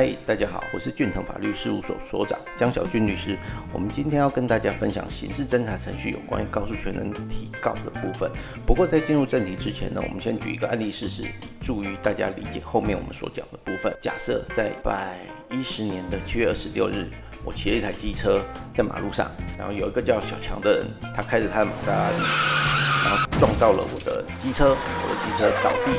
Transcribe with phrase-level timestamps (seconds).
[0.00, 3.38] 嗨，大家好，我是俊腾法律事务所所长江小俊律师。
[3.70, 8.30] 我们今天要跟大家分享刑事侦查程序有关于告诉权人提告的部分。
[8.66, 11.28] 不过在进入正题之前呢，我们先举一个案例事实，以
[11.62, 13.94] 助于大家理解后面我们所讲的部分。
[14.00, 15.18] 假设在一百
[15.50, 17.06] 一十年的七月二十六日，
[17.44, 18.40] 我骑了一台机车
[18.72, 22.24] 在马路上，然后有一个叫小强的人，他开着他的玛莎拉蒂，
[23.04, 25.92] 然后撞到了我的机车，我的机车倒地，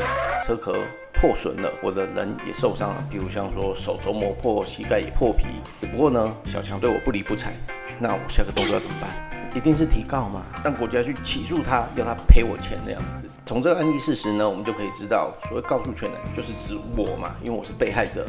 [0.44, 0.84] 车壳。
[1.22, 5.46] 破损了，我的人也受伤了，比如像说手肘磨破，膝盖也破皮。
[5.92, 7.54] 不过呢，小强对我不理不睬，
[8.00, 9.12] 那我下个动作要怎么办？
[9.54, 13.30] 一定是提告嘛，让国家去起诉他，要他赔我钱的样子。
[13.46, 18.26] 从这个案例事实呢，我们就可以知道，所谓告诉权人就是指我嘛，因为我是被害者。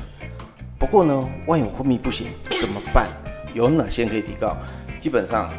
[0.79, 2.27] 不过呢，万一我昏迷不醒
[2.61, 3.09] 怎么办？
[3.55, 4.55] 有哪些可以提告？
[5.01, 5.51] 基本上。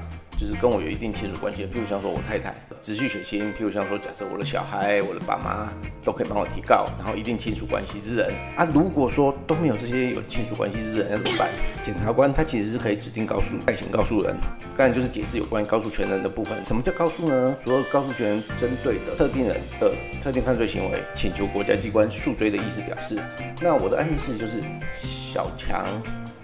[0.43, 5.69] 就是跟我有一定亲属关系的，譬如像说我太太直系血亲，譬如像说假设我的小孩、我的爸妈
[6.03, 11.49] 都可以帮我提告，然后一定亲属关系之人啊，如果说都没有这些有亲属关系之人，那怎么办？
[11.81, 14.35] 检察官他其实是可以指定告诉代行告诉人，
[14.75, 16.57] 刚才就是解释有关于告诉权人的部分。
[16.65, 17.55] 什么叫告诉呢？
[17.63, 23.17] 除了告诉权人针对的特定人的特定犯罪行为，请求国家机关诉追的意思表示。
[23.61, 24.61] 那我的案例是就是
[24.93, 25.85] 小强。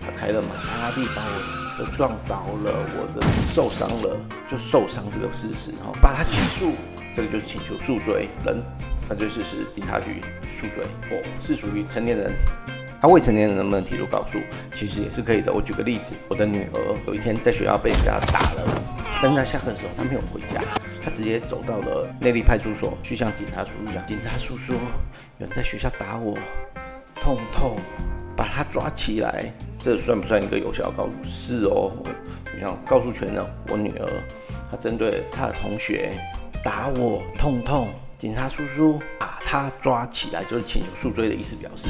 [0.10, 3.22] 开了玛莎拉蒂把我车撞倒了，我的
[3.54, 4.18] 受伤了，
[4.50, 6.74] 就受伤这个事实，然后把他起诉，
[7.16, 8.62] 这个就是请求诉罪人
[9.02, 10.86] 犯罪事实，警察局诉罪。
[11.10, 12.32] 我是属于成年人，
[13.02, 14.40] 他未成年人能不能提出告诉？
[14.74, 15.54] 其实也是可以的。
[15.54, 18.82] 我举个例子，我的女儿有一天在学校被人家打了，
[19.22, 20.62] 但是她下课的时候她没有回家，
[21.02, 24.80] 她直接走到了内力派出所去向警察叔叔讲，警察叔叔有
[25.40, 26.38] 人在学校打我，
[27.22, 27.78] 痛痛。
[28.36, 31.10] 把他抓起来，这算不算一个有效的告诉？
[31.24, 31.92] 是哦，
[32.54, 34.08] 你像告诉权呢，我女儿
[34.70, 36.12] 她针对她的同学
[36.64, 41.88] 打我，痛痛，警察叔叔把他抓起来，就是请求诉追的意思表示，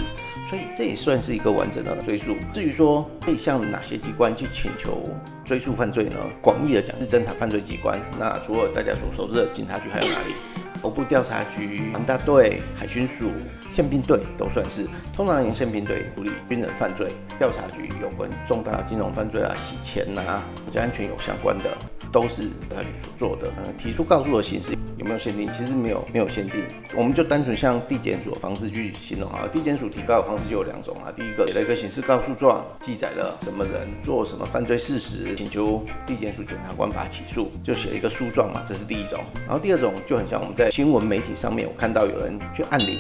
[0.48, 2.36] 所以这也算是一个完整的追诉。
[2.54, 5.02] 至于说可以向哪些机关去请求
[5.44, 6.16] 追诉犯罪呢？
[6.42, 10.36] 广义的讲是侦查犯罪机关，那除了大家所熟知的警察局，还有哪里？
[10.82, 13.30] 国部调查局、防大队、海军署、
[13.70, 14.88] 宪兵队都算是。
[15.16, 21.70] 通常以宪兵队处理军人犯罪，调查局有关重大金融犯罪啊、洗钱呐、国家安全有相关的。
[22.12, 22.42] 都是
[22.76, 23.52] 他局所做的。
[23.60, 25.48] 嗯，提出告诉的形式有没有限定？
[25.54, 26.64] 其实没有，没有限定。
[26.96, 29.48] 我们就单纯像地检署的方式去形容啊。
[29.52, 31.14] 地检署提告的方式就有两种啊。
[31.16, 39.20] 第一个写了一个刑事告诉状，记载了什么人做什么犯罪事实，请求地检署检察官把他起诉，就写一个诉状嘛，这是第一种。
[39.46, 43.00] 然后第二种就很像我们在新闻媒体上面，我看到有人去按铃。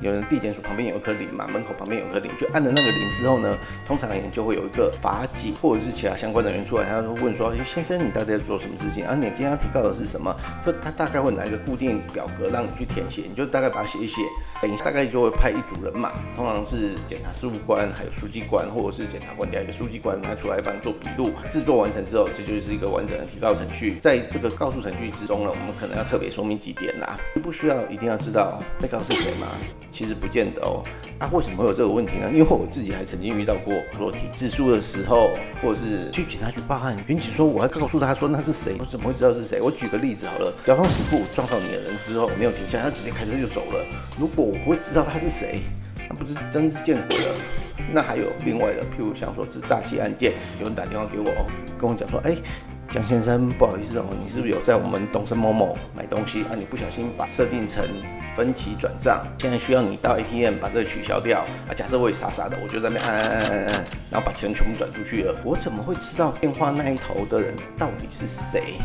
[0.00, 9.16] 有人地检署旁边有一颗铃嘛，门口旁边有一颗铃，就按了那个铃之后呢，通常而言就会有一个法警或者是其他相关人员出来，他说问说，先生你到底在做什么事情啊？
[9.16, 10.32] 你今天要提告的是什么？
[10.64, 14.22] 就他大概会拿一个固定表格让你去填写，你就大概把它写一写，
[14.60, 21.30] 等一下大概就会派一组人马，通常是检察事务官，还有书记官，或者是检察官加一个书记官，他出来帮做笔录。
[21.48, 23.98] 制作完成之后，这就是一个完整的提告程序。
[24.00, 29.46] 在这个告诉程序之中呢，我们可能要特别说明几点啦，不需要一定要知道被告是谁嘛。
[29.92, 30.82] 其实不见得哦，
[31.18, 32.28] 啊，为什么会有这个问题呢？
[32.32, 35.30] 因为我自己还曾经遇到过，说提自诉的时候，
[35.62, 39.60] 或者是去警察局报案，民警说我要告诉他说那是谁，我怎么会知道是谁？
[39.62, 43.86] 我举个例子好了，交通事故撞到你的人之后没有停下，他直接开车就走了。
[44.18, 45.60] 如果我不会知道他是谁，
[46.08, 47.34] 那不是真是见鬼了。
[47.92, 51.30] 那还有另外的，譬如像说自诈欺案件，有人打电话给我，
[51.76, 52.36] 跟我讲说，哎。
[52.90, 56.56] 蒋先生，不好意思哦，你是不是有在我们东森某某买东西啊？
[56.56, 57.86] 你不小心把设定成
[58.34, 61.76] 分期转账，现在需要你到 ATM 把这个取消掉啊。
[61.76, 68.78] 假设我也傻傻的，我就在那边按按按按按，然后把钱全部转出去了，我怎么会知道电话那一头的人到底是谁？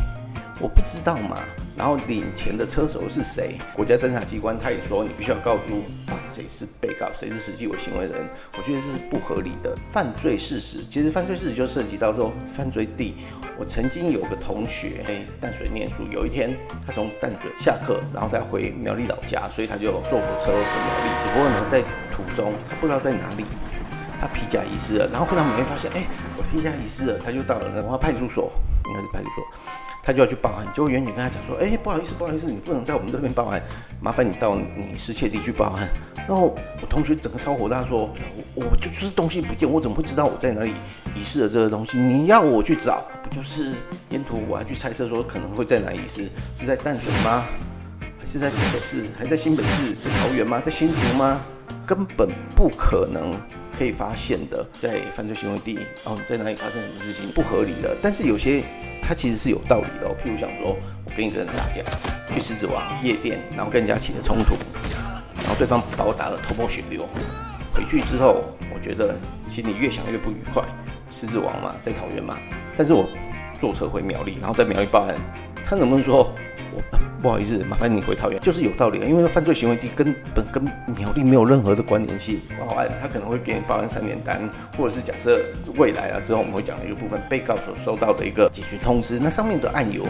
[0.59, 1.37] 我不知道嘛。
[1.75, 3.57] 然后领钱的车手是谁？
[3.75, 5.73] 国家侦查机关他也说你必须要告诉
[6.11, 8.29] 啊谁是被告，谁是实际为行为人。
[8.55, 10.85] 我觉得这是不合理的犯罪事实。
[10.85, 13.15] 其实犯罪事实就涉及到说犯罪地。
[13.57, 21.21] 我曾经有个同学在淡水念书，有一天他从淡水下课，然后再回苗栗老家，所以他就坐火车回苗栗。
[21.21, 21.81] 只不过呢，在
[22.11, 23.45] 途中他不知道在哪里，
[24.21, 25.09] 他皮夹遗失了。
[25.11, 26.05] 然后后来某天发现，哎，
[26.37, 28.51] 我皮夹遗失了，他就到了文化派出所，
[28.85, 29.43] 应该是派出所。
[30.05, 33.63] 他就要去报案，结果远警跟他讲说：“哎，不好意思，不好意思，你不能在我们这边报案，
[34.01, 35.87] 麻烦你到你失窃地去报案。”
[36.27, 38.09] 然后我同学整个超火大说
[38.53, 40.73] ：“我就是东西不见，我怎么会知道我在哪里
[41.15, 41.97] 遗失了这个东西？
[41.97, 43.71] 你要我去找，不就是
[44.09, 46.27] 沿途我还去猜测说可能会在哪遗失？
[46.53, 47.45] 是在淡水吗？
[48.19, 49.05] 还是在台北市？
[49.17, 49.93] 还在新北市？
[50.03, 50.59] 在桃园吗？
[50.59, 51.41] 在新竹吗？
[51.85, 53.31] 根本不可能。”
[53.75, 58.61] 可以发现的，在犯罪行为地哦，在哪里发生什么事情不合理的，但是有些
[59.01, 60.07] 它其实是有道理的。
[60.23, 61.81] 譬如想说，我跟一个人打架，
[62.31, 64.53] 去狮子王夜店，然后跟人家起了冲突，
[65.37, 67.09] 然后对方把我打得头破血流，
[67.73, 69.15] 回去之后，我觉得
[69.47, 70.63] 心里越想越不愉快。
[71.09, 72.37] 狮子王嘛，在桃园嘛，
[72.77, 73.09] 但是我
[73.59, 75.15] 坐车回苗栗，然后在苗栗报案，
[75.65, 76.31] 他能不能说
[77.23, 80.61] 不好意思，麻烦你回桃园，就是有道理啊，因为犯罪行为地根本跟
[80.97, 82.41] 苗栗没有任何的关联性。
[82.59, 84.41] 报案他可能会给你报案三联单，
[84.77, 85.41] 或者是假设
[85.77, 90.05] 未来啊之后我们会讲的一个部分，被告所收到的一个解决通知，那上面的案由，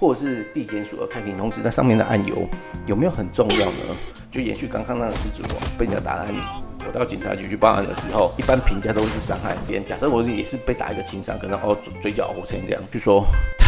[0.00, 2.48] 或者是地检署的开庭通知，那上面的案由
[2.86, 3.94] 有没有很重要呢？
[4.30, 6.34] 就延续刚刚那个狮子王被人家打案。
[6.86, 9.86] 我到警察局去报案的时候，一般评价都是伤害别人。
[9.86, 13.24] 假设我也是被打一个轻伤，可能哦嘴角凹成这样，据说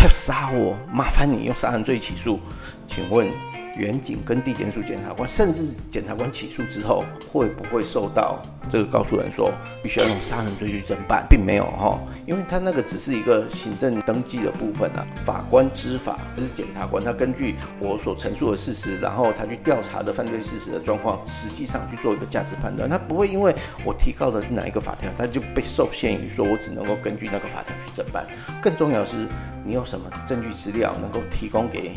[0.06, 2.38] 要杀我，麻烦你用杀人罪起诉，
[2.86, 3.28] 请问？
[3.78, 8.40] 远景跟地检署检察官，甚至检察官起诉之后，会不会受到
[8.70, 9.52] 这个告诉人说
[9.82, 15.06] 必须要用杀人罪去侦办，并没有哈，因为他那个只是一个行政登记的部分啊。
[15.24, 22.88] 法官知法，就是检察官，他根据我所陈述的事实，然后他去调查的犯罪事实的状况，实际上去做一个价值判断。
[22.88, 28.26] 他不会因为我提告的是哪一个法条，他就被受限于说我只能够根据那个法条去侦办。
[28.62, 29.26] 更重要的是，
[29.64, 31.94] 你有什么证据资料能够提供给？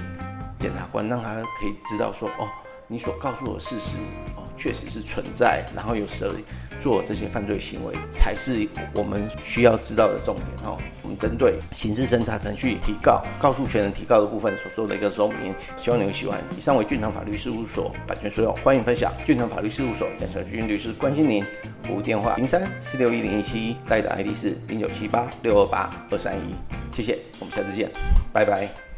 [0.59, 2.47] 检察官让他可以知道说，哦，
[2.87, 3.95] 你所告诉我的事实，
[4.35, 6.27] 哦，确实是存在，然后有谁
[6.81, 10.77] 做这些犯罪行为，才是我们需要知道的重点哦。
[11.01, 16.39] 我们针对刑事侦查程序提告、告诉权人提告的部分所做的一个说明，希望你会喜欢。
[16.57, 19.11] 以上为俊堂法律事务所版权所有，欢迎分享。
[19.25, 21.43] 俊堂法律事务所蒋小军律师关心您，
[21.83, 26.53] 服务电话零三四六一零一七一，代的 ID 是零九七八六二八二三一。
[26.91, 27.89] 谢谢，我们下次见，
[28.33, 28.88] 拜拜。